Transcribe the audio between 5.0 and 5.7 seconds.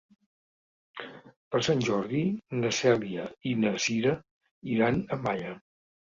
a Malla.